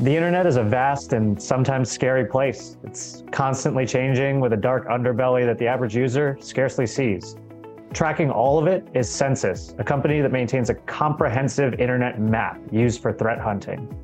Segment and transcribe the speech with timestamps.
[0.00, 2.78] The internet is a vast and sometimes scary place.
[2.84, 7.36] It's constantly changing with a dark underbelly that the average user scarcely sees.
[7.92, 13.02] Tracking all of it is Censys, a company that maintains a comprehensive internet map used
[13.02, 13.94] for threat hunting.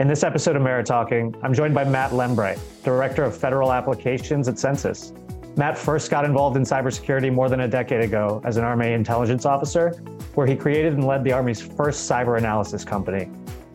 [0.00, 4.56] In this episode of MeriTalking, I'm joined by Matt Lembright, Director of Federal Applications at
[4.56, 5.16] Censys.
[5.56, 9.46] Matt first got involved in cybersecurity more than a decade ago as an Army intelligence
[9.46, 9.90] officer,
[10.34, 13.30] where he created and led the Army's first cyber analysis company,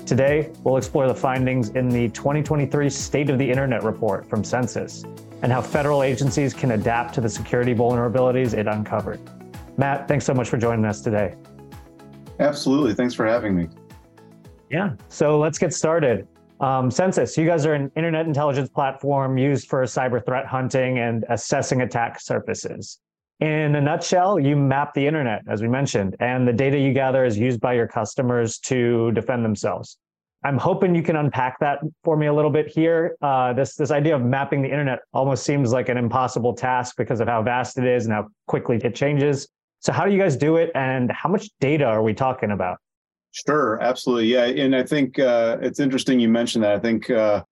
[0.05, 5.05] Today, we'll explore the findings in the 2023 State of the Internet report from Censys
[5.41, 9.21] and how federal agencies can adapt to the security vulnerabilities it uncovered.
[9.77, 11.35] Matt, thanks so much for joining us today.
[12.39, 12.94] Absolutely.
[12.94, 13.70] Thanks for having me.
[14.70, 14.95] Yeah.
[15.08, 16.27] So let's get started.
[16.59, 21.23] Um, Censys, you guys are an internet intelligence platform used for cyber threat hunting and
[21.30, 22.99] assessing attack surfaces.
[23.43, 27.25] In a nutshell, you map the internet, as we mentioned, and the data you gather
[27.25, 29.97] is used by your customers to defend themselves.
[30.45, 33.17] I'm hoping you can unpack that for me a little bit here.
[33.21, 37.19] Uh, this this idea of mapping the internet almost seems like an impossible task because
[37.19, 39.49] of how vast it is and how quickly it changes.
[39.81, 42.77] So, how do you guys do it, and how much data are we talking about?
[43.33, 44.45] Sure, absolutely, yeah.
[44.45, 46.71] And I think uh, it's interesting you mentioned that.
[46.71, 47.44] I think uh,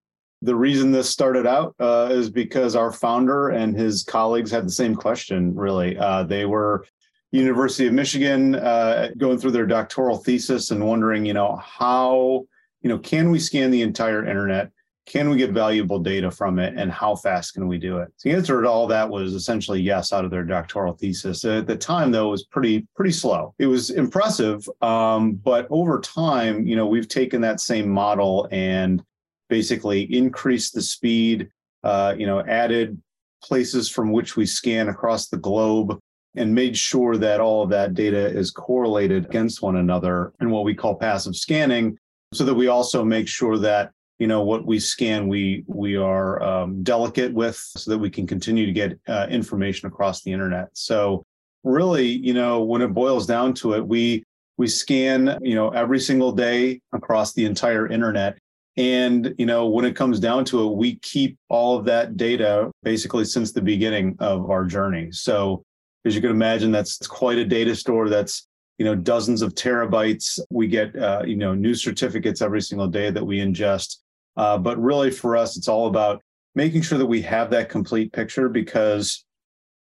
[0.41, 4.71] the reason this started out uh, is because our founder and his colleagues had the
[4.71, 5.55] same question.
[5.55, 6.85] Really, uh, they were
[7.31, 12.43] University of Michigan uh, going through their doctoral thesis and wondering, you know, how,
[12.81, 14.71] you know, can we scan the entire internet?
[15.05, 18.09] Can we get valuable data from it, and how fast can we do it?
[18.23, 21.43] The answer to all that was essentially yes, out of their doctoral thesis.
[21.43, 23.53] At the time, though, it was pretty pretty slow.
[23.57, 29.03] It was impressive, um, but over time, you know, we've taken that same model and
[29.51, 31.49] basically increased the speed,
[31.83, 32.97] uh, you know, added
[33.43, 35.99] places from which we scan across the globe
[36.35, 40.63] and made sure that all of that data is correlated against one another in what
[40.63, 41.97] we call passive scanning
[42.33, 46.41] so that we also make sure that you know what we scan we we are
[46.41, 50.69] um, delicate with so that we can continue to get uh, information across the internet.
[50.71, 51.25] So
[51.65, 54.23] really you know when it boils down to it we
[54.57, 58.37] we scan you know every single day across the entire internet
[58.77, 62.71] and, you know, when it comes down to it, we keep all of that data
[62.83, 65.11] basically since the beginning of our journey.
[65.11, 65.63] So,
[66.05, 68.09] as you can imagine, that's quite a data store.
[68.09, 70.39] That's, you know, dozens of terabytes.
[70.49, 73.97] We get, uh, you know, new certificates every single day that we ingest.
[74.37, 76.21] Uh, but really for us, it's all about
[76.55, 79.23] making sure that we have that complete picture because,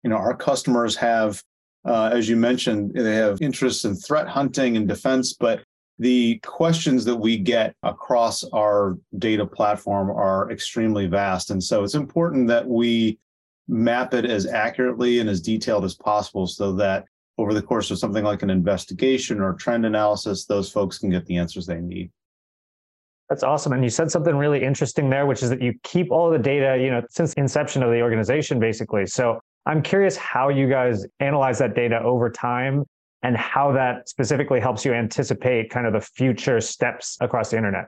[0.02, 1.42] you know, our customers have,
[1.84, 5.62] uh, as you mentioned, they have interests in threat hunting and defense, but
[5.98, 11.50] the questions that we get across our data platform are extremely vast.
[11.50, 13.18] And so it's important that we
[13.68, 17.04] map it as accurately and as detailed as possible so that
[17.38, 21.24] over the course of something like an investigation or trend analysis, those folks can get
[21.26, 22.10] the answers they need.
[23.28, 23.72] That's awesome.
[23.72, 26.82] And you said something really interesting there, which is that you keep all the data,
[26.82, 29.06] you know, since inception of the organization, basically.
[29.06, 32.84] So I'm curious how you guys analyze that data over time
[33.22, 37.86] and how that specifically helps you anticipate kind of the future steps across the internet.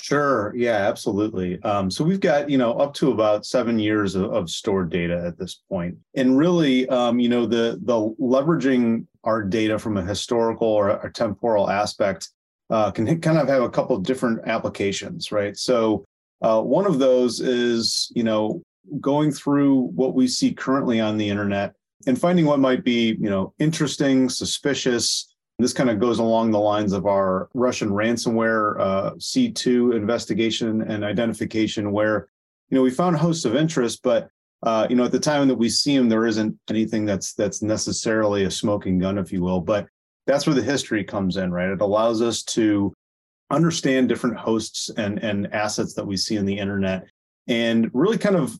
[0.00, 0.54] Sure.
[0.54, 1.60] Yeah, absolutely.
[1.62, 5.24] Um, so we've got, you know, up to about seven years of, of stored data
[5.26, 5.96] at this point.
[6.14, 11.12] And really, um, you know, the the leveraging our data from a historical or a
[11.12, 12.30] temporal aspect
[12.70, 15.56] uh, can kind of have a couple of different applications, right?
[15.56, 16.04] So
[16.42, 18.62] uh, one of those is, you know,
[19.00, 21.74] going through what we see currently on the internet
[22.06, 25.34] and finding what might be, you know, interesting, suspicious.
[25.58, 31.04] This kind of goes along the lines of our Russian ransomware uh, C2 investigation and
[31.04, 32.28] identification, where
[32.70, 34.28] you know we found hosts of interest, but
[34.62, 37.60] uh, you know at the time that we see them, there isn't anything that's that's
[37.60, 39.60] necessarily a smoking gun, if you will.
[39.60, 39.88] But
[40.28, 41.70] that's where the history comes in, right?
[41.70, 42.94] It allows us to
[43.50, 47.08] understand different hosts and and assets that we see in the internet,
[47.48, 48.56] and really kind of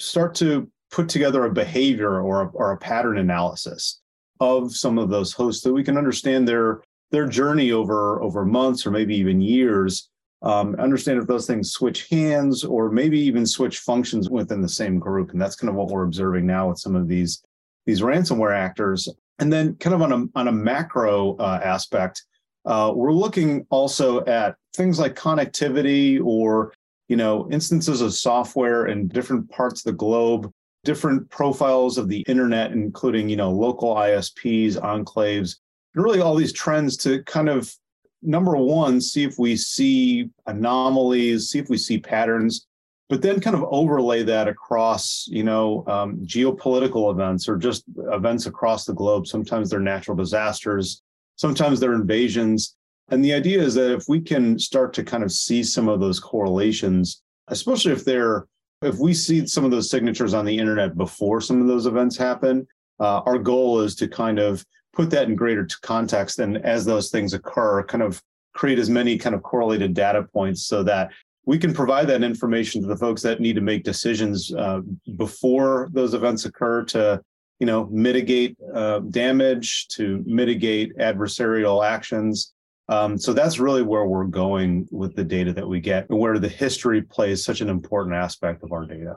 [0.00, 4.00] start to put together a behavior or a, or a pattern analysis
[4.40, 8.86] of some of those hosts so we can understand their their journey over over months
[8.86, 10.08] or maybe even years
[10.42, 14.98] um, understand if those things switch hands or maybe even switch functions within the same
[14.98, 15.32] group.
[15.32, 17.42] And that's kind of what we're observing now with some of these
[17.84, 19.08] these ransomware actors.
[19.38, 22.22] And then kind of on a on a macro uh, aspect
[22.64, 26.72] uh, we're looking also at things like connectivity or
[27.08, 30.52] you know instances of software in different parts of the globe
[30.84, 35.56] different profiles of the internet, including, you know, local ISPs, enclaves,
[35.94, 37.74] and really all these trends to kind of
[38.22, 42.66] number one, see if we see anomalies, see if we see patterns,
[43.08, 48.46] but then kind of overlay that across, you know, um, geopolitical events or just events
[48.46, 49.26] across the globe.
[49.26, 51.02] Sometimes they're natural disasters,
[51.36, 52.76] sometimes they're invasions.
[53.08, 55.98] And the idea is that if we can start to kind of see some of
[55.98, 58.46] those correlations, especially if they're
[58.82, 62.16] if we see some of those signatures on the internet before some of those events
[62.16, 62.66] happen,
[62.98, 67.10] uh, our goal is to kind of put that in greater context and as those
[67.10, 68.22] things occur, kind of
[68.54, 71.10] create as many kind of correlated data points so that
[71.46, 74.80] we can provide that information to the folks that need to make decisions uh,
[75.16, 77.20] before those events occur to
[77.58, 82.54] you know mitigate uh, damage to mitigate adversarial actions
[82.90, 86.38] um, so that's really where we're going with the data that we get and where
[86.38, 89.16] the history plays such an important aspect of our data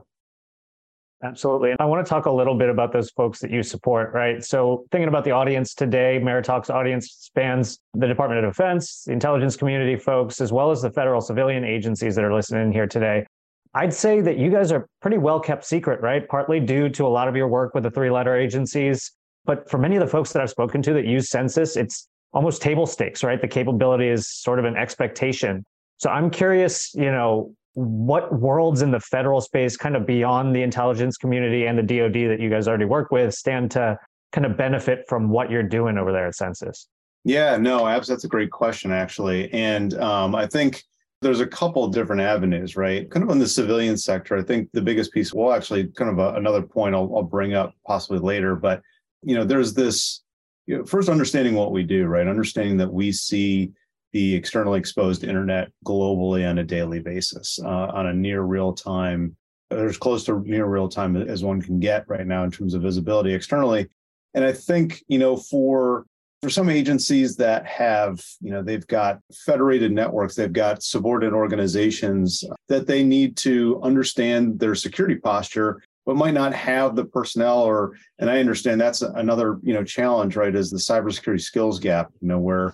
[1.24, 1.72] Absolutely.
[1.72, 4.44] And I want to talk a little bit about those folks that you support, right?
[4.44, 9.56] So, thinking about the audience today, MeriTalk's audience spans the Department of Defense, the intelligence
[9.56, 13.26] community folks, as well as the federal civilian agencies that are listening in here today.
[13.74, 16.28] I'd say that you guys are pretty well kept secret, right?
[16.28, 19.14] Partly due to a lot of your work with the three letter agencies.
[19.46, 22.62] But for many of the folks that I've spoken to that use Censys, it's almost
[22.62, 23.42] table stakes, right?
[23.42, 25.66] The capability is sort of an expectation.
[25.98, 30.62] So I'm curious, you know, what worlds in the federal space, kind of beyond the
[30.62, 33.98] intelligence community and the DoD that you guys already work with, stand to
[34.32, 36.88] kind of benefit from what you're doing over there at Censys?
[37.24, 39.52] Yeah, no, that's a great question, actually.
[39.54, 40.84] And um, I think
[41.22, 43.10] there's a couple different avenues, right?
[43.10, 46.20] Kind of on the civilian sector, I think the biggest piece, well, actually, kind of
[46.20, 48.82] a, another point I'll, I'll bring up possibly later, but
[49.24, 50.23] you know, there's this
[50.66, 52.28] you know, first understanding what we do, right?
[52.28, 53.72] Understanding that we see
[54.12, 59.36] the externally exposed internet globally on a daily basis, uh, on a near real time,
[59.72, 62.74] or as close to near real time as one can get right now in terms
[62.74, 63.90] of visibility externally.
[64.36, 66.06] And I think, you know, for
[66.42, 72.44] for some agencies that have, you know, they've got federated networks, they've got subordinate organizations
[72.68, 77.94] that they need to understand their security posture, but might not have the personnel or,
[78.20, 82.28] and I understand that's another, you know, challenge, right, is the cybersecurity skills gap, you
[82.28, 82.74] know, where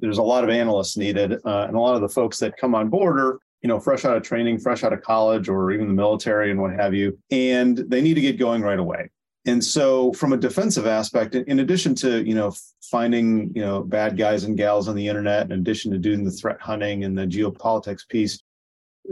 [0.00, 2.74] there's a lot of analysts needed, uh, and a lot of the folks that come
[2.74, 5.88] on board are you know fresh out of training, fresh out of college, or even
[5.88, 9.10] the military and what have you, and they need to get going right away.
[9.46, 12.54] And so, from a defensive aspect, in addition to you know
[12.90, 16.30] finding you know bad guys and gals on the internet, in addition to doing the
[16.30, 18.42] threat hunting and the geopolitics piece,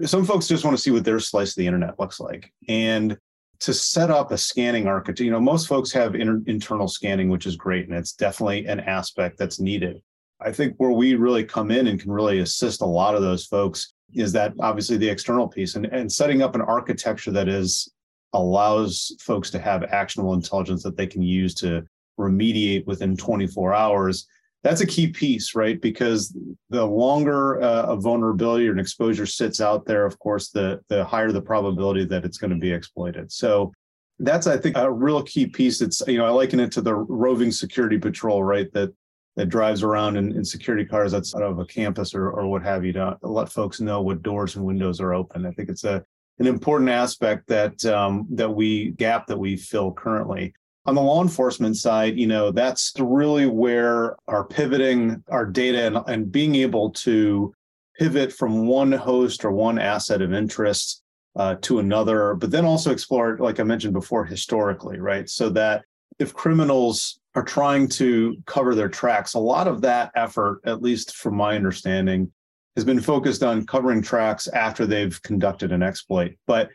[0.04, 2.52] some folks just want to see what their slice of the internet looks like.
[2.68, 3.16] And
[3.60, 7.46] to set up a scanning architecture, you know, most folks have inter- internal scanning, which
[7.46, 10.02] is great, and it's definitely an aspect that's needed.
[10.40, 13.46] I think where we really come in and can really assist a lot of those
[13.46, 17.90] folks is that obviously the external piece and, and setting up an architecture that is
[18.32, 21.84] allows folks to have actionable intelligence that they can use to
[22.18, 24.26] remediate within 24 hours
[24.64, 26.36] that's a key piece right because
[26.70, 31.04] the longer uh, a vulnerability or an exposure sits out there of course the the
[31.04, 33.72] higher the probability that it's going to be exploited so
[34.18, 36.94] that's i think a real key piece it's you know i liken it to the
[36.94, 38.92] roving security patrol right that
[39.36, 42.84] that drives around in, in security cars outside of a campus or, or what have
[42.84, 45.46] you to let folks know what doors and windows are open.
[45.46, 46.04] I think it's a
[46.40, 50.52] an important aspect that um, that we gap that we fill currently.
[50.86, 55.98] On the law enforcement side, you know, that's really where our pivoting our data and,
[56.06, 57.54] and being able to
[57.98, 61.02] pivot from one host or one asset of interest
[61.36, 65.28] uh, to another, but then also explore, like I mentioned before, historically, right?
[65.28, 65.84] So that
[66.18, 69.34] if criminals are trying to cover their tracks.
[69.34, 72.30] A lot of that effort, at least from my understanding,
[72.76, 76.36] has been focused on covering tracks after they've conducted an exploit.
[76.46, 76.70] But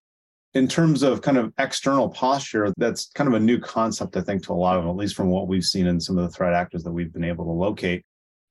[0.53, 4.43] in terms of kind of external posture, that's kind of a new concept, I think,
[4.43, 6.35] to a lot of them, at least from what we've seen in some of the
[6.35, 8.03] threat actors that we've been able to locate.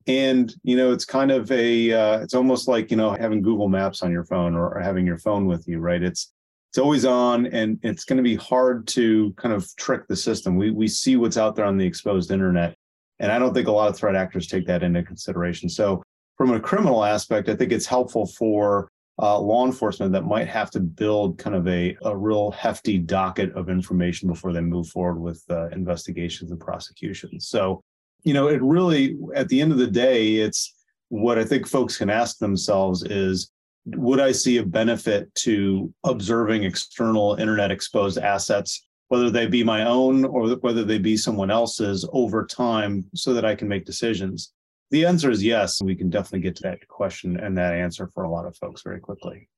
[0.07, 3.69] And you know, it's kind of a, uh, it's almost like you know having Google
[3.69, 6.03] Maps on your phone or, or having your phone with you, right?
[6.03, 6.33] It's
[6.71, 10.57] it's always on and it's going to be hard to kind of trick the system.
[10.57, 12.75] We we see what's out there on the exposed internet.
[13.21, 15.69] And I don't think a lot of threat actors take that into consideration.
[15.69, 16.03] So
[16.37, 18.91] from a criminal aspect, I think it's helpful for
[19.21, 23.53] uh, law enforcement that might have to build kind of a, a real hefty docket
[23.55, 27.49] of information before they move forward with uh, investigations and prosecutions.
[27.49, 27.83] So,
[28.23, 30.75] you know, it really, at the end of the day, it's
[31.09, 33.51] what I think folks can ask themselves is
[33.87, 39.87] would I see a benefit to observing external internet exposed assets, whether they be my
[39.87, 44.53] own or whether they be someone else's over time so that I can make decisions?
[44.91, 45.83] The answer is yes.
[45.83, 48.83] We can definitely get to that question and that answer for a lot of folks
[48.83, 49.49] very quickly.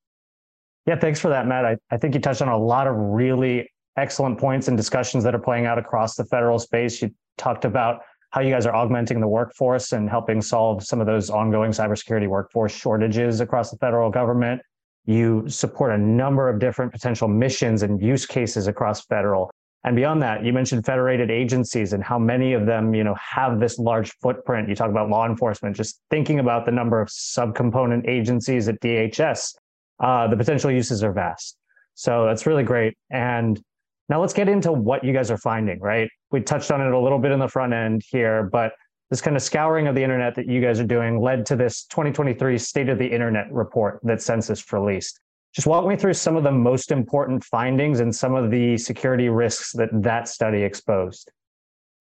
[0.85, 1.65] Yeah, thanks for that, Matt.
[1.65, 5.35] I, I think you touched on a lot of really excellent points and discussions that
[5.35, 7.01] are playing out across the federal space.
[7.01, 11.07] You talked about how you guys are augmenting the workforce and helping solve some of
[11.07, 14.61] those ongoing cybersecurity workforce shortages across the federal government.
[15.05, 19.51] You support a number of different potential missions and use cases across federal.
[19.83, 23.59] And beyond that, you mentioned federated agencies and how many of them, you know, have
[23.59, 24.69] this large footprint.
[24.69, 29.55] You talk about law enforcement, just thinking about the number of subcomponent agencies at DHS,
[29.99, 31.57] uh, the potential uses are vast.
[31.95, 32.95] So that's really great.
[33.09, 33.59] And
[34.07, 36.09] now let's get into what you guys are finding, right?
[36.31, 38.73] We touched on it a little bit in the front end here, but
[39.09, 41.85] this kind of scouring of the internet that you guys are doing led to this
[41.85, 45.19] 2023 State of the Internet report that Censys released.
[45.53, 49.29] Just walk me through some of the most important findings and some of the security
[49.29, 51.31] risks that that study exposed.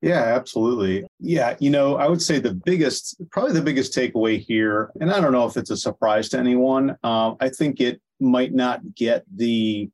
[0.02, 1.04] Yeah, absolutely.
[1.19, 5.21] Yeah, you know, I would say the biggest, probably the biggest takeaway here, and I
[5.21, 6.97] don't know if it's a surprise to anyone.
[7.04, 9.90] Uh, I think it might not get the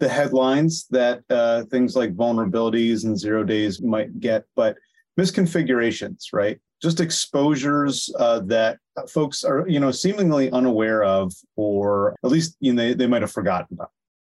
[0.00, 4.76] the headlines that uh, things like vulnerabilities and zero days might get, but
[5.18, 6.58] misconfigurations, right?
[6.84, 12.74] Just exposures uh, that folks are, you know, seemingly unaware of, or at least you
[12.74, 13.90] know they, they might have forgotten about.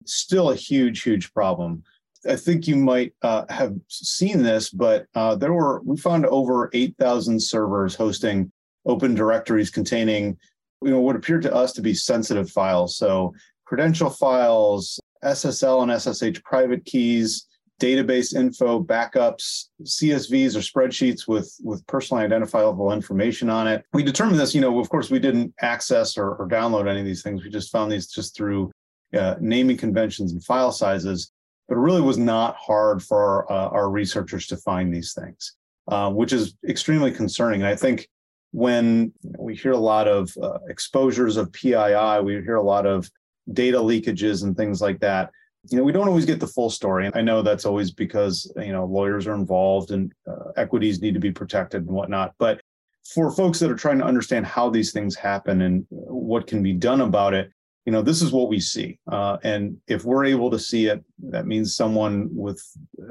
[0.05, 1.83] Still a huge, huge problem.
[2.25, 6.69] I think you might uh, have seen this, but uh, there were we found over
[6.71, 8.49] eight thousand servers hosting
[8.85, 10.37] open directories containing,
[10.81, 12.95] you know, what appeared to us to be sensitive files.
[12.95, 13.33] So
[13.65, 17.45] credential files, SSL and SSH private keys,
[17.79, 23.85] database info, backups, CSVs or spreadsheets with, with personally identifiable information on it.
[23.93, 27.05] We determined this, you know, of course, we didn't access or, or download any of
[27.05, 27.43] these things.
[27.43, 28.71] We just found these just through
[29.13, 31.31] uh, naming conventions and file sizes.
[31.67, 35.53] But it really was not hard for our, uh, our researchers to find these things,
[35.89, 37.61] uh, which is extremely concerning.
[37.61, 38.07] And I think
[38.51, 43.09] when we hear a lot of uh, exposures of PII, we hear a lot of
[43.51, 45.29] data leakages and things like that
[45.69, 47.05] you know we don't always get the full story.
[47.05, 51.13] And i know that's always because you know lawyers are involved and uh, equities need
[51.13, 52.33] to be protected and whatnot.
[52.37, 52.61] But
[53.13, 56.73] for folks that are trying to understand how these things happen and what can be
[56.73, 57.51] done about it
[57.85, 58.99] you know this is what we see.
[59.09, 62.61] Uh, and if we're able to see it that means someone with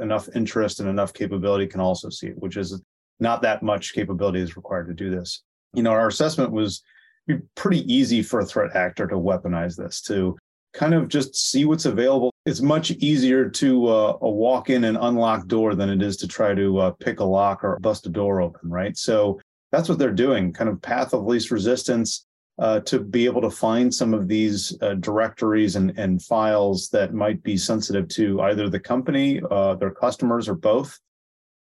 [0.00, 2.82] enough interest and enough capability can also see it which is
[3.18, 5.42] not that much capability is required to do this.
[5.72, 6.82] You know our assessment was
[7.54, 10.36] pretty easy for a threat actor to weaponize this to
[10.74, 12.32] kind of just see what's available.
[12.46, 16.54] It's much easier to uh, walk in an unlocked door than it is to try
[16.54, 18.96] to uh, pick a lock or bust a door open, right?
[18.96, 19.40] So
[19.72, 22.24] that's what they're doing, kind of path of least resistance
[22.60, 27.12] uh, to be able to find some of these uh, directories and, and files that
[27.12, 30.96] might be sensitive to either the company, uh, their customers, or both.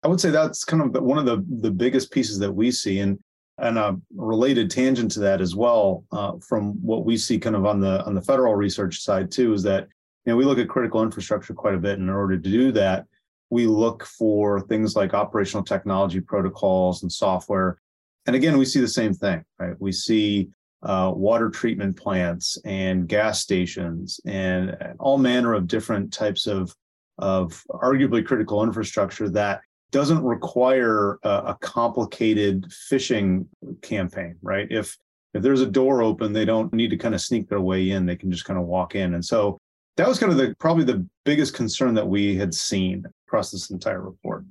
[0.03, 2.99] I would say that's kind of one of the, the biggest pieces that we see.
[2.99, 3.19] And
[3.59, 7.67] and a related tangent to that as well, uh, from what we see kind of
[7.67, 9.87] on the on the federal research side too, is that
[10.25, 11.99] you know we look at critical infrastructure quite a bit.
[11.99, 13.07] And in order to do that,
[13.51, 17.79] we look for things like operational technology protocols and software.
[18.27, 19.75] And again, we see the same thing, right?
[19.79, 20.51] We see
[20.83, 26.75] uh, water treatment plants and gas stations and all manner of different types of
[27.19, 29.61] of arguably critical infrastructure that
[29.91, 33.47] doesn't require a, a, complicated phishing
[33.83, 34.67] campaign, right?
[34.71, 34.97] If
[35.35, 38.07] if there's a door open, they don't need to kind of sneak their way in.
[38.07, 39.15] They can just kind of walk in.
[39.15, 39.59] And so
[39.97, 43.71] that was kind of the probably the biggest concern that we had seen across this
[43.71, 44.45] entire report.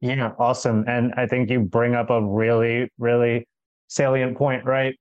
[0.00, 0.84] Yeah, awesome.
[0.86, 3.46] And I think you bring up a really, really
[3.88, 4.94] salient point, right?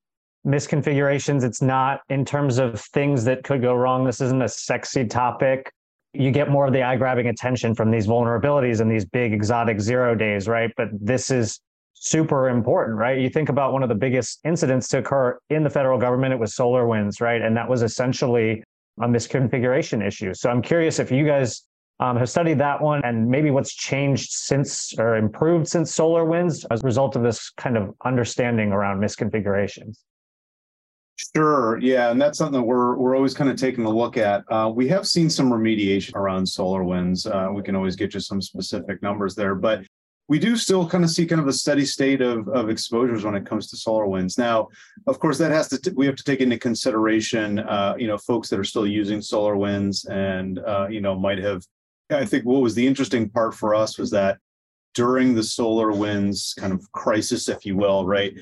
[0.46, 4.06] Misconfigurations, it's not in terms of things that could go wrong.
[4.06, 5.72] This isn't a sexy topic
[6.14, 9.82] you get more of the eye grabbing attention from these vulnerabilities and these big exotic
[9.82, 10.72] zero days, right?
[10.78, 11.60] But this is
[11.96, 13.20] super important, right?
[13.20, 16.40] You think about one of the biggest incidents to occur in the federal government, it
[16.40, 17.42] was SolarWinds, right?
[17.42, 18.64] And that was essentially
[19.02, 20.34] a misconfiguration issue.
[20.34, 21.64] So I'm curious if you guys
[22.00, 26.84] um, have studied that one and maybe what's changed since or improved since SolarWinds as
[26.84, 30.00] a result of this kind of understanding around misconfigurations.
[31.36, 31.78] Sure.
[31.80, 32.12] Yeah.
[32.12, 34.44] And that's something that we're, we're always kind of taking a look at.
[34.52, 37.28] Uh, we have seen some remediation around SolarWinds.
[37.28, 39.86] Uh, we can always get you some specific numbers there, but
[40.30, 43.36] we do still kind of see kind of a steady state of, of exposures when
[43.36, 44.38] it comes to SolarWinds.
[44.38, 44.70] Now,
[45.08, 48.18] of course, that has to, t- we have to take into consideration, uh, you know,
[48.18, 51.64] folks that are still using SolarWinds and, uh, you know, might have,
[52.10, 54.38] I think what was the interesting part for us was that
[54.94, 58.34] during the SolarWinds kind of crisis, if you will, right?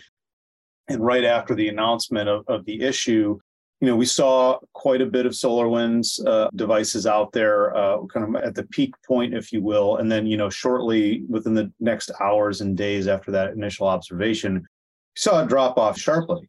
[0.92, 3.40] and right after the announcement of, of the issue,
[3.82, 8.36] you know, we saw quite a bit of SolarWinds uh, devices out there, uh, kind
[8.36, 9.98] of at the peak point, if you will.
[9.98, 14.60] And then, you know, shortly within the next hours and days after that initial observation,
[14.60, 14.62] we
[15.16, 16.48] saw it drop off sharply.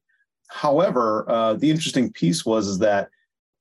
[0.51, 3.09] However, uh, the interesting piece was is that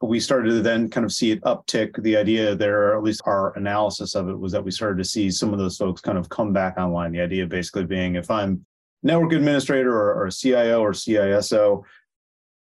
[0.02, 2.02] we started to then kind of see it uptick.
[2.04, 5.10] The idea there, or at least our analysis of it, was that we started to
[5.10, 7.14] see some of those folks kind of come back online.
[7.14, 8.66] The idea basically being if I'm
[9.04, 11.84] network administrator or, or a CIO or CISO,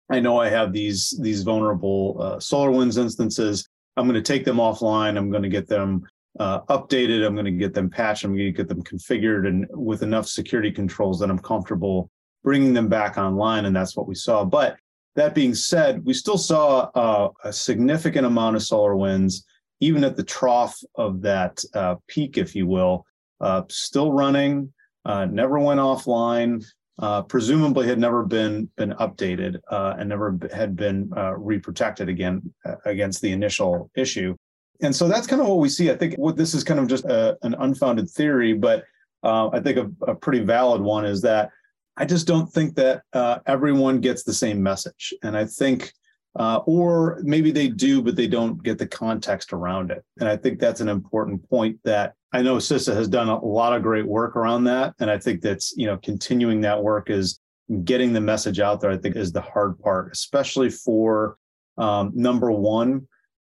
[0.09, 3.67] I know I have these these vulnerable uh, SolarWinds instances.
[3.97, 5.17] I'm going to take them offline.
[5.17, 6.03] I'm going to get them
[6.39, 7.25] uh, updated.
[7.25, 8.23] I'm going to get them patched.
[8.23, 12.09] I'm going to get them configured and with enough security controls that I'm comfortable
[12.43, 13.65] bringing them back online.
[13.65, 14.45] And that's what we saw.
[14.45, 14.77] But
[15.15, 19.43] that being said, we still saw uh, a significant amount of SolarWinds,
[19.79, 23.05] even at the trough of that uh, peak, if you will,
[23.41, 24.71] uh, still running,
[25.05, 26.63] uh, never went offline.
[26.97, 32.41] Uh, presumably had never been been updated and never had been reprotected again
[32.85, 34.33] against the initial issue.
[34.81, 35.91] And so that's kind of what we see.
[35.91, 38.83] I think what this is kind of just a, an unfounded theory, but
[39.23, 41.49] uh, I think a, a, pretty valid one is that
[41.97, 45.13] I just don't think that uh, everyone gets the same message.
[45.23, 45.91] And I think,
[46.37, 50.03] uh, or maybe they do, but they don't get the context around it.
[50.19, 53.71] And I think that's an important point that I know CISA has done a lot
[53.71, 54.93] of great work around that.
[54.99, 57.39] And I think that's, you know, continuing that work is
[57.85, 61.37] getting the message out there, I think is the hard part, especially for
[61.77, 63.07] um, number one,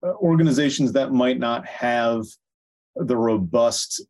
[0.03, 2.25] uh, organizations that might not have
[2.97, 4.01] the robust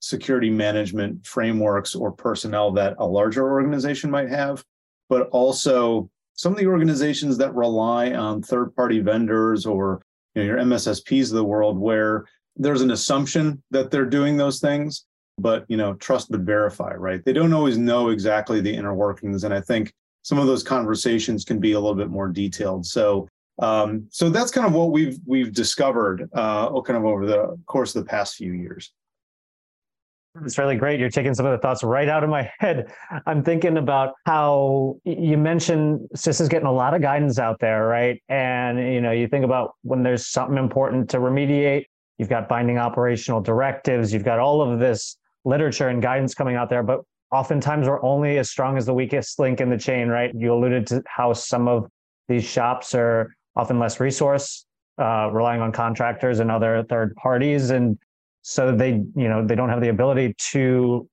[0.00, 4.64] security management frameworks or personnel that a larger organization might have,
[5.08, 10.02] but also some of the organizations that rely on third party vendors or
[10.34, 12.24] you know, your MSSPs of the world where
[12.56, 15.06] there's an assumption that they're doing those things,
[15.38, 17.24] but you know, trust but verify, right?
[17.24, 19.44] They don't always know exactly the inner workings.
[19.44, 19.92] And I think
[20.22, 22.84] some of those conversations can be a little bit more detailed.
[22.86, 23.28] So
[23.60, 27.94] um, so that's kind of what we've we've discovered uh, kind of over the course
[27.94, 28.92] of the past few years.
[30.44, 31.00] It's really great.
[31.00, 32.92] You're taking some of the thoughts right out of my head.
[33.26, 37.86] I'm thinking about how you mentioned CISA is getting a lot of guidance out there,
[37.86, 38.22] right?
[38.28, 41.86] And you know, you think about when there's something important to remediate,
[42.20, 46.68] you've got binding operational directives, you've got all of this literature and guidance coming out
[46.68, 47.00] there, but
[47.32, 50.30] oftentimes we're only as strong as the weakest link in the chain, right?
[50.34, 51.88] You alluded to how some of
[52.28, 54.66] these shops are often less resource,
[54.98, 57.98] uh, relying on contractors and other third parties, and
[58.42, 61.08] so they you know they don't have the ability to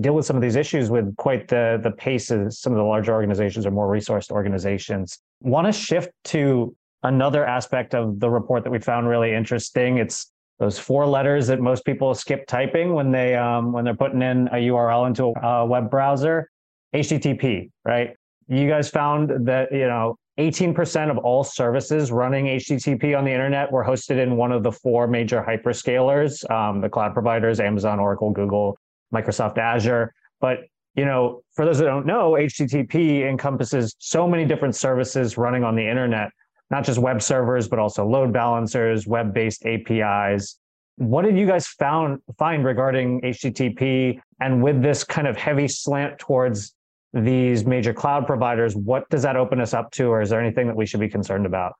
[0.00, 2.84] deal with some of these issues with quite the the pace as some of the
[2.84, 5.20] larger organizations or more resourced organizations.
[5.42, 6.74] Want to shift to
[7.04, 9.98] another aspect of the report that we found really interesting.
[9.98, 14.22] It's those four letters that most people skip typing when they um, when they're putting
[14.22, 16.48] in a URL into a web browser.
[16.94, 18.14] HTTP, right?
[18.46, 23.72] You guys found that you know 18% of all services running HTTP on the internet
[23.72, 28.30] were hosted in one of the four major hyperscalers, um, the cloud providers, Amazon, Oracle,
[28.30, 28.76] Google,
[29.14, 30.12] Microsoft Azure.
[30.40, 30.60] But
[30.94, 35.74] you know, for those that don't know, HTTP encompasses so many different services running on
[35.74, 36.30] the internet,
[36.70, 40.58] not just web servers, but also load balancers, web-based APIs.
[40.96, 46.18] What did you guys found find regarding HTTP and with this kind of heavy slant
[46.18, 46.74] towards
[47.12, 50.66] these major cloud providers, what does that open us up to, or is there anything
[50.68, 51.74] that we should be concerned about?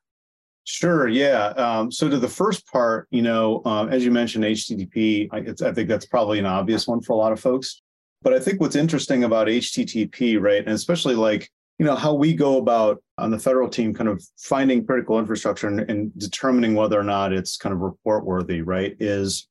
[0.64, 1.08] Sure.
[1.08, 1.46] Yeah.
[1.48, 5.72] Um, so to the first part, you know, um, as you mentioned, HTTP, I, I,
[5.72, 7.80] think that's probably an obvious one for a lot of folks.
[8.22, 11.50] But I think what's interesting about HTTP, right, and especially like
[11.80, 15.66] you know how we go about on the federal team, kind of finding critical infrastructure
[15.66, 19.48] and, and determining whether or not it's kind of report worthy, right, is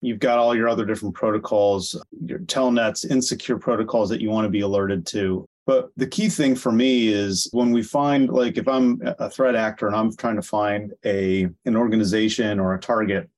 [0.00, 4.48] You've got all your other different protocols, your telnets, insecure protocols that you want to
[4.48, 5.44] be alerted to.
[5.66, 9.56] But the key thing for me is when we find, like, if I'm a threat
[9.56, 13.28] actor and I'm trying to find a an organization or a target,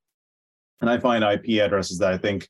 [0.82, 2.46] and I find IP addresses that I think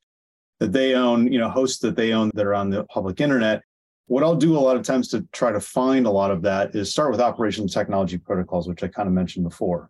[0.59, 3.63] that they own, you know, hosts that they own that are on the public internet,
[4.11, 6.75] what I'll do a lot of times to try to find a lot of that
[6.75, 9.89] is start with operational technology protocols, which I kind of mentioned before,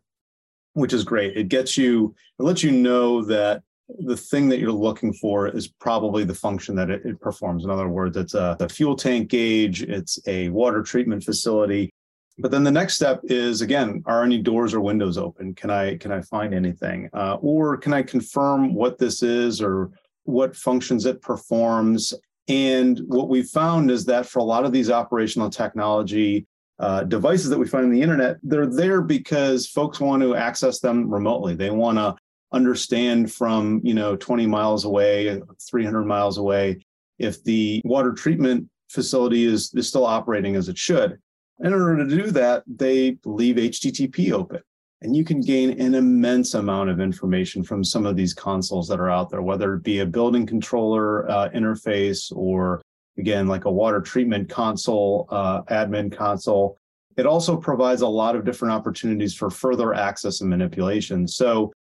[0.74, 1.38] which is great.
[1.38, 3.62] It gets you, it lets you know that
[4.00, 7.64] the thing that you're looking for is probably the function that it, it performs.
[7.64, 11.88] In other words, it's a, a, fuel tank gauge, it's a water treatment facility.
[12.36, 15.54] But then the next step is again, are any doors or windows open?
[15.54, 19.92] Can I can I find anything, uh, or can I confirm what this is or
[20.24, 22.12] what functions it performs?
[22.50, 26.46] And what we found is that for a lot of these operational technology
[26.80, 30.80] uh, devices that we find on the internet, they're there because folks want to access
[30.80, 31.54] them remotely.
[31.54, 32.16] They want to
[32.52, 36.80] understand from you know 20 miles away 300 miles away
[37.18, 41.16] if the water treatment facility is, is still operating as it should
[41.60, 44.60] in order to do that they leave http open
[45.02, 49.00] and you can gain an immense amount of information from some of these consoles that
[49.00, 52.82] are out there whether it be a building controller uh, interface or
[53.18, 56.76] again like a water treatment console uh, admin console.
[57.16, 61.26] It also provides a lot of different opportunities for further access and manipulation.
[61.26, 61.72] So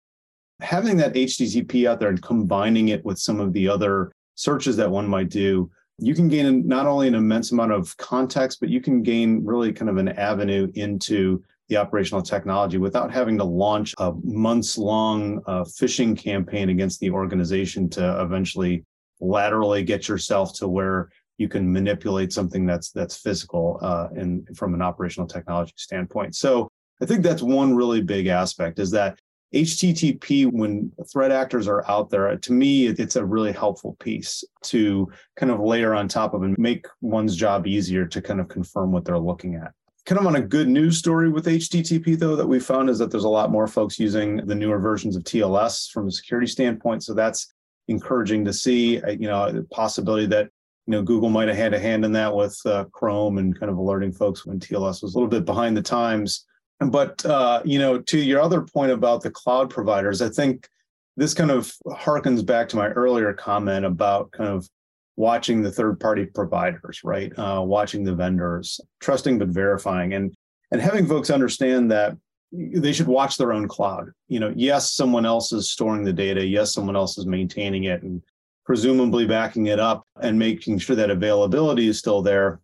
[0.61, 4.91] having that HTTP out there and combining it with some of the other searches that
[4.91, 8.81] one might do, you can gain not only an immense amount of context, but you
[8.81, 13.95] can gain really kind of an avenue into the operational technology without having to launch
[13.99, 18.85] a months long uh, phishing campaign against the organization to eventually
[19.21, 24.75] laterally get yourself to where you can manipulate something that's that's physical uh, and from
[24.75, 26.35] an operational technology standpoint.
[26.35, 26.69] So
[27.01, 29.19] I think that's one really big aspect is that
[29.55, 35.11] HTTP, when threat actors are out there, to me, it's a really helpful piece to
[35.37, 38.93] kind of layer on top of and make one's job easier to kind of confirm
[38.93, 39.73] what they're looking at.
[40.09, 43.11] Kind of on a good news story with HTTP, though, that we found is that
[43.11, 47.05] there's a lot more folks using the newer versions of TLS from a security standpoint.
[47.05, 47.53] So that's
[47.89, 49.03] encouraging to see.
[49.07, 50.49] You know, the possibility that
[50.87, 53.71] you know Google might have had a hand in that with uh, Chrome and kind
[53.71, 56.47] of alerting folks when TLS was a little bit behind the times.
[56.81, 60.71] But uh, you know, to your other point about the cloud providers, I think
[61.19, 64.71] this kind of harkens back to my earlier comment about kind of
[65.19, 67.37] watching the third-party providers, right?
[67.37, 70.33] Uh, watching the vendors, trusting but verifying, and
[70.71, 72.17] and having folks understand that
[72.53, 74.13] they should watch their own cloud.
[74.29, 76.47] You know, yes, someone else is storing the data.
[76.47, 78.23] Yes, someone else is maintaining it and
[78.65, 82.61] presumably backing it up and making sure that availability is still there.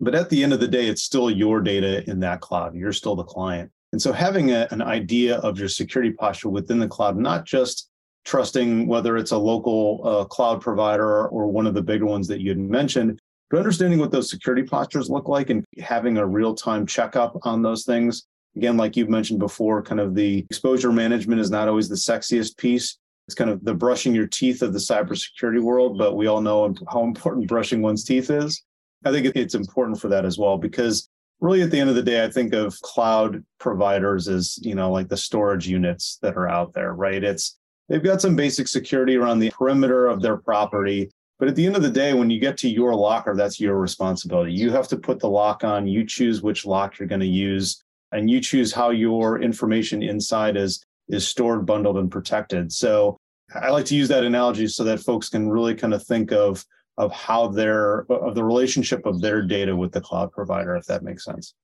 [0.00, 2.74] But at the end of the day, it's still your data in that cloud.
[2.74, 3.70] You're still the client.
[3.92, 7.91] And so having a, an idea of your security posture within the cloud, not just
[8.24, 12.40] trusting whether it's a local uh, cloud provider or one of the bigger ones that
[12.40, 13.18] you had mentioned,
[13.50, 17.62] but understanding what those security postures look like and having a real time checkup on
[17.62, 18.24] those things.
[18.56, 22.56] Again, like you've mentioned before, kind of the exposure management is not always the sexiest
[22.56, 22.98] piece.
[23.26, 26.74] It's kind of the brushing your teeth of the cybersecurity world, but we all know
[26.90, 28.62] how important brushing one's teeth is.
[29.04, 31.08] I think it's important for that as well because
[31.40, 34.90] really at the end of the day, I think of cloud providers as, you know,
[34.90, 37.22] like the storage units that are out there, right?
[37.22, 37.58] It's
[37.88, 41.10] they've got some basic security around the perimeter of their property.
[41.38, 43.76] But at the end of the day, when you get to your locker, that's your
[43.76, 44.52] responsibility.
[44.52, 47.82] You have to put the lock on, you choose which lock you're going to use,
[48.12, 52.72] and you choose how your information inside is is stored, bundled, and protected.
[52.72, 53.16] So
[53.54, 56.64] I like to use that analogy so that folks can really kind of think of
[56.98, 61.02] of how their of the relationship of their data with the cloud provider, if that
[61.02, 61.54] makes sense.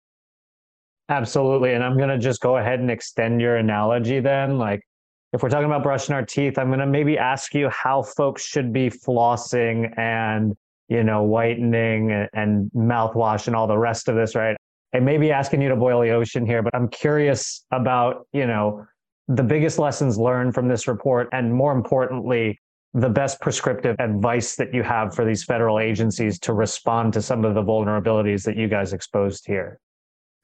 [1.09, 1.73] Absolutely.
[1.73, 4.59] And I'm going to just go ahead and extend your analogy then.
[4.59, 4.83] Like,
[5.33, 8.45] if we're talking about brushing our teeth, I'm going to maybe ask you how folks
[8.45, 10.57] should be flossing and,
[10.89, 14.57] you know, whitening and, mouthwash and all the rest of this, right?
[14.95, 18.47] I may be asking you to boil the ocean here, but I'm curious about, you
[18.47, 18.87] know,
[19.29, 22.59] the biggest lessons learned from this report and more importantly,
[22.95, 27.45] the best prescriptive advice that you have for these federal agencies to respond to some
[27.45, 29.79] of the vulnerabilities that you guys exposed here?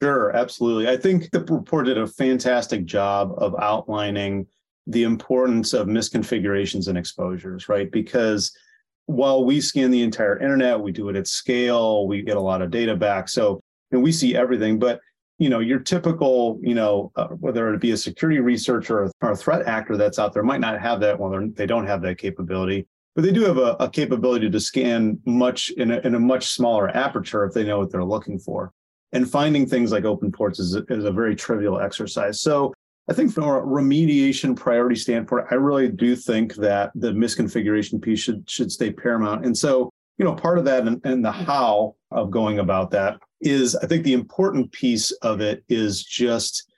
[0.03, 0.87] Sure, absolutely.
[0.87, 4.45] I think the report did a fantastic job of outlining
[4.87, 7.91] the importance of misconfigurations and exposures, right?
[7.91, 8.55] Because
[9.07, 12.61] while we scan the entire internet, we do it at scale, we get a lot
[12.61, 13.29] of data back.
[13.29, 13.61] So
[13.95, 14.99] know, we see everything, but
[15.37, 19.35] you know, your typical, you know, uh, whether it be a security researcher or a
[19.35, 21.19] threat actor that's out there might not have that.
[21.19, 25.19] Well, they don't have that capability, but they do have a, a capability to scan
[25.25, 28.71] much in a, in a much smaller aperture if they know what they're looking for.
[29.11, 32.41] And finding things like open ports is, is a very trivial exercise.
[32.41, 32.73] So
[33.07, 38.19] I think from a remediation priority standpoint, I really do think that the misconfiguration piece
[38.19, 39.45] should should stay paramount.
[39.45, 43.19] And so, you know, part of that and, and the how of going about that
[43.41, 46.71] is I think the important piece of it is just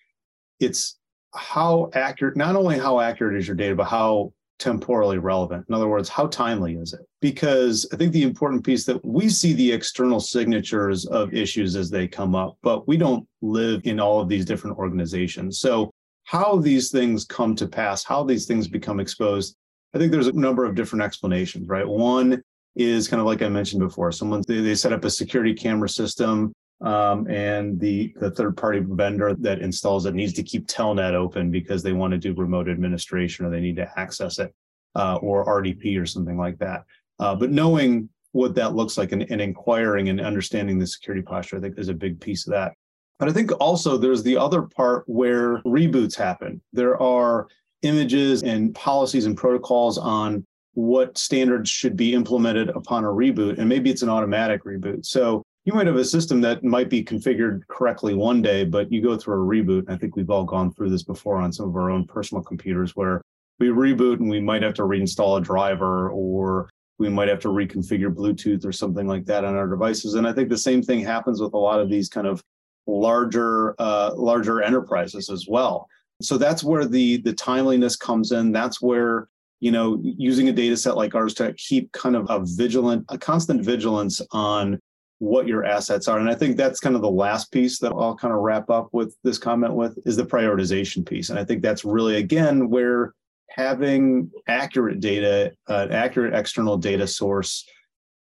[0.59, 0.97] it's
[1.33, 5.65] how accurate, not only how accurate is your data, but how temporally relevant.
[5.69, 7.01] In other words, how timely is it?
[7.21, 11.89] Because I think the important piece that we see the external signatures of issues as
[11.89, 15.59] they come up, but we don't live in all of these different organizations.
[15.59, 15.91] So,
[16.27, 19.55] how these things come to pass, how these things become exposed,
[19.93, 21.87] I think there's a number of different explanations, right?
[21.87, 22.43] One
[22.75, 24.11] is kind of like I mentioned before.
[24.11, 28.81] Someone they, they set up a security camera system, um, and the the third party
[28.85, 32.67] vendor that installs it needs to keep Telnet open because they want to do remote
[32.67, 34.53] administration or they need to access it,
[34.95, 36.83] uh, or RDP or something like that.
[37.19, 41.55] Uh, but knowing what that looks like and, and inquiring and understanding the security posture,
[41.55, 42.73] I think, is a big piece of that.
[43.19, 46.61] But I think also there's the other part where reboots happen.
[46.73, 47.47] There are
[47.81, 53.57] images and policies and protocols on what standards should be implemented upon a reboot.
[53.57, 55.05] And maybe it's an automatic reboot.
[55.05, 59.01] So you might have a system that might be configured correctly one day, but you
[59.01, 59.89] go through a reboot.
[59.89, 62.95] I think we've all gone through this before on some of our own personal computers
[62.95, 63.21] where
[63.59, 67.49] we reboot and we might have to reinstall a driver or we might have to
[67.49, 70.13] reconfigure Bluetooth or something like that on our devices.
[70.13, 72.43] And I think the same thing happens with a lot of these kind of
[72.87, 75.87] larger, uh, larger enterprises as well.
[76.21, 78.51] So that's where the the timeliness comes in.
[78.51, 79.27] That's where
[79.59, 83.17] you know, using a data set like ours to keep kind of a vigilant, a
[83.17, 84.79] constant vigilance on
[85.19, 86.19] what your assets are.
[86.19, 88.89] And I think that's kind of the last piece that I'll kind of wrap up
[88.91, 91.29] with this comment with is the prioritization piece.
[91.29, 93.13] And I think that's really, again, where
[93.49, 97.67] having accurate data, an uh, accurate external data source,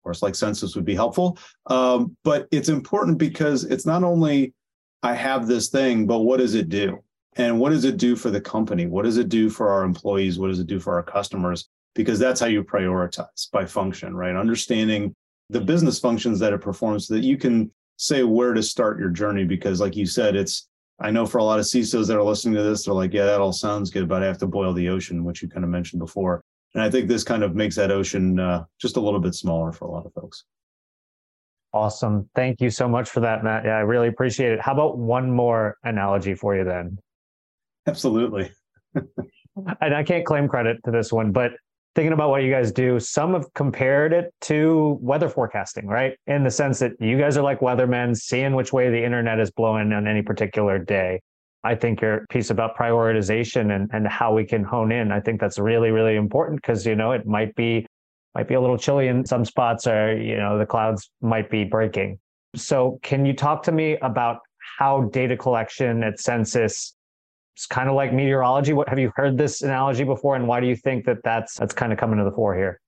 [0.04, 1.38] course, like Censys would be helpful.
[1.68, 4.54] Um, but it's important because it's not only
[5.04, 7.04] I have this thing, but what does it do?
[7.38, 8.88] And what does it do for the company?
[8.88, 10.38] What does it do for our employees?
[10.38, 11.70] What does it do for our customers?
[11.96, 14.36] Because that's how you prioritize by function, right?
[14.36, 15.16] Understanding
[15.52, 19.10] the business functions that it performs so that you can say where to start your
[19.10, 20.68] journey because like you said it's
[21.00, 23.26] i know for a lot of cisos that are listening to this they're like yeah
[23.26, 25.70] that all sounds good but i have to boil the ocean which you kind of
[25.70, 26.42] mentioned before
[26.74, 29.72] and i think this kind of makes that ocean uh, just a little bit smaller
[29.72, 30.46] for a lot of folks.
[31.74, 32.30] Awesome.
[32.36, 33.64] Thank you so much for that matt.
[33.64, 34.60] Yeah i really appreciate it.
[34.60, 36.98] How about one more analogy for you then?
[37.88, 38.52] Absolutely.
[39.82, 41.52] And i can't claim credit to this one but
[41.96, 46.18] thinking about what you guys do, some have compared it to weather forecasting, right?
[46.28, 49.52] In the sense that you guys are like weathermen, seeing which way the internet is
[49.52, 51.22] blowing on any particular day.
[51.64, 55.40] I think your piece about prioritization and, and how we can hone in, I think
[55.40, 57.86] that's really, really important because, you know, it might be
[58.34, 61.66] might be a little chilly in some spots or, you know, the clouds might be
[61.66, 62.18] breaking.
[62.56, 64.40] So can you talk to me about
[64.78, 66.94] how data collection at Censys
[67.56, 68.74] it's kind of like meteorology.
[68.74, 71.74] What have you heard this analogy before, and why do you think that that's that's
[71.74, 72.80] kind of coming to the fore here?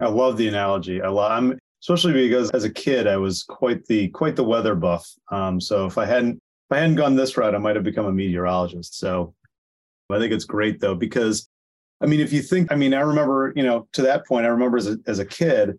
[0.00, 1.02] I love the analogy.
[1.02, 4.74] I love, I'm especially because as a kid I was quite the quite the weather
[4.74, 5.06] buff.
[5.30, 8.12] Um, so if I hadn't I hadn't gone this route, I might have become a
[8.12, 8.98] meteorologist.
[8.98, 9.34] So
[10.10, 11.48] I think it's great though because
[12.00, 14.50] I mean, if you think, I mean, I remember, you know, to that point, I
[14.50, 15.78] remember as a, as a kid,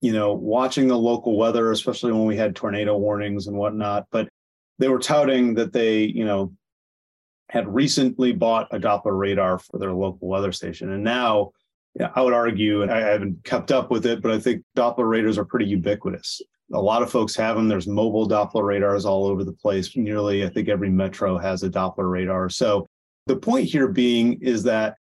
[0.00, 4.06] you know, watching the local weather, especially when we had tornado warnings and whatnot.
[4.10, 4.28] But
[4.78, 6.52] they were touting that they, you know,
[7.50, 10.92] had recently bought a Doppler radar for their local weather station.
[10.92, 11.52] And now
[11.98, 15.08] yeah, I would argue, and I haven't kept up with it, but I think Doppler
[15.08, 16.40] radars are pretty ubiquitous.
[16.72, 17.68] A lot of folks have them.
[17.68, 19.96] There's mobile Doppler radars all over the place.
[19.96, 22.50] Nearly, I think every metro has a Doppler radar.
[22.50, 22.86] So
[23.26, 24.96] the point here being is that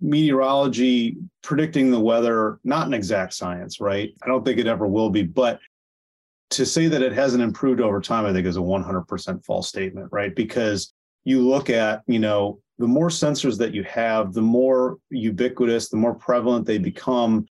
[0.00, 4.12] meteorology predicting the weather, not an exact science, right?
[4.22, 5.58] I don't think it ever will be, but
[6.50, 10.08] to say that it hasn't improved over time, I think is a 100% false statement,
[10.12, 10.34] right?
[10.34, 10.92] Because
[11.24, 15.96] you look at, you know, the more sensors that you have, the more ubiquitous, the
[15.96, 17.46] more prevalent they become,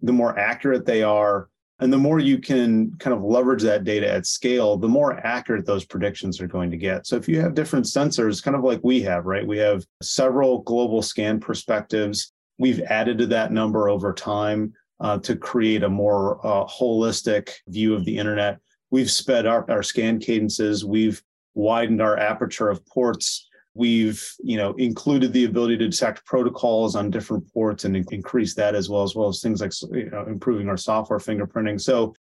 [0.00, 1.48] the more accurate they are.
[1.80, 5.64] And the more you can kind of leverage that data at scale, the more accurate
[5.64, 7.06] those predictions are going to get.
[7.06, 9.46] So if you have different sensors, kind of like we have, right?
[9.46, 12.32] We have several global scan perspectives.
[12.58, 17.94] We've added to that number over time uh, to create a more uh, holistic view
[17.94, 18.58] of the internet.
[18.90, 20.84] We've sped up our scan cadences.
[20.84, 21.22] We've
[21.54, 23.47] widened our aperture of ports.
[23.78, 28.74] We've, you know, included the ability to detect protocols on different ports and increase that
[28.74, 31.80] as well, as well as things like you know, improving our software fingerprinting.
[31.80, 32.12] So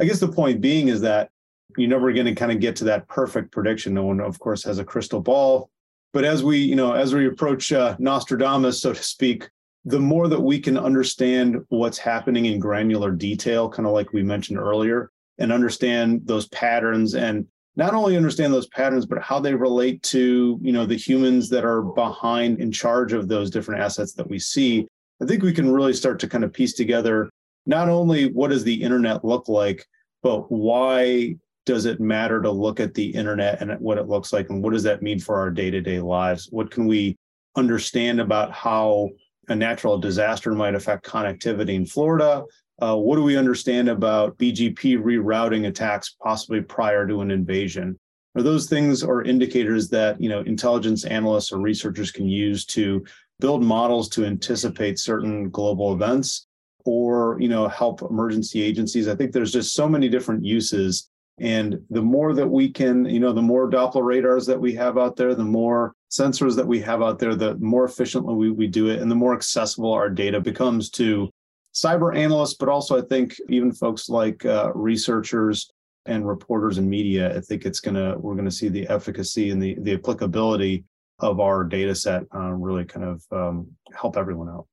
[0.00, 1.30] I guess the point being is that
[1.76, 3.92] you're never going to kind of get to that perfect prediction.
[3.92, 5.70] No one, of course, has a crystal ball.
[6.14, 9.50] But as we, you know, as we approach uh, Nostradamus, so to speak,
[9.84, 14.22] the more that we can understand what's happening in granular detail, kind of like we
[14.22, 19.54] mentioned earlier, and understand those patterns and not only understand those patterns but how they
[19.54, 24.12] relate to you know the humans that are behind in charge of those different assets
[24.14, 24.86] that we see.
[25.20, 27.30] I think we can really start to kind of piece together
[27.66, 29.86] not only what does the internet look like
[30.22, 34.50] but why does it matter to look at the internet and what it looks like
[34.50, 36.48] and what does that mean for our day-to-day lives?
[36.50, 37.16] What can we
[37.56, 39.10] understand about how
[39.48, 42.44] a natural disaster might affect connectivity in florida
[42.80, 47.98] uh, what do we understand about BGP rerouting attacks possibly prior to an invasion?
[48.34, 53.04] Are those things or indicators that you know intelligence analysts or researchers can use to
[53.40, 56.46] build models to anticipate certain global events
[56.84, 59.06] or you know help emergency agencies?
[59.06, 63.18] I think there's just so many different uses and the more that we can, you
[63.18, 66.80] know, the more Doppler radars that we have out there, the more sensors that we
[66.80, 70.10] have out there, the more efficiently we, we do it, and the more accessible our
[70.10, 71.30] data becomes to
[71.74, 75.70] cyber analysts, but also I think even folks like uh, researchers
[76.06, 77.36] and reporters and media.
[77.36, 80.84] I think it's gonna we're gonna see the efficacy and the the applicability
[81.20, 84.66] of our data set uh, really kind of um, help everyone out.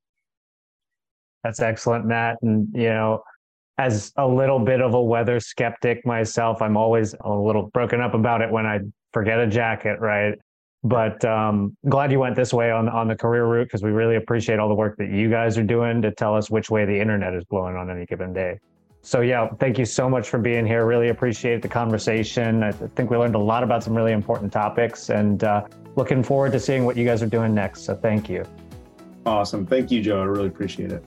[1.44, 2.38] That's excellent, Matt.
[2.42, 3.24] And you know,
[3.78, 8.14] as a little bit of a weather skeptic myself, I'm always a little broken up
[8.14, 8.80] about it when I
[9.14, 10.34] forget a jacket, right?
[10.84, 14.16] But um, glad you went this way on on the career route because we really
[14.16, 16.98] appreciate all the work that you guys are doing to tell us which way the
[16.98, 18.60] internet is blowing on any given day.
[19.02, 20.86] So yeah, thank you so much for being here.
[20.86, 22.64] Really appreciate the conversation.
[22.64, 25.66] I think we learned a lot about some really important topics, and uh,
[25.96, 27.82] looking forward to seeing what you guys are doing next.
[27.82, 28.46] So thank you.
[29.26, 29.66] Awesome.
[29.66, 30.22] Thank you, Joe.
[30.22, 31.04] I really appreciate it.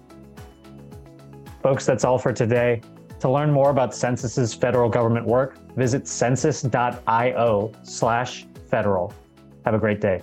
[1.62, 2.82] Folks, that's all for today.
[3.20, 9.14] To learn more about Censys's federal government work, visit censys.io slash federal.
[9.64, 10.22] Have a great day.